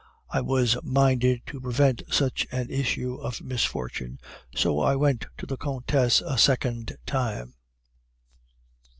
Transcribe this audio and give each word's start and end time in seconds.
I 0.31 0.41
was 0.41 0.77
minded 0.83 1.43
to 1.45 1.61
prevent 1.61 2.01
such 2.09 2.47
a 2.51 2.65
tissue 2.65 3.17
of 3.17 3.39
misfortune, 3.39 4.17
so 4.55 4.79
I 4.79 4.95
went 4.95 5.27
to 5.37 5.45
the 5.45 5.57
Countess 5.57 6.21
a 6.21 6.39
second 6.39 6.97
time. 7.05 7.53